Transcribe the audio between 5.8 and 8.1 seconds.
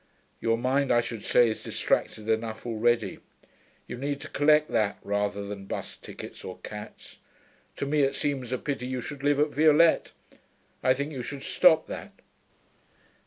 tickets or cats.... To me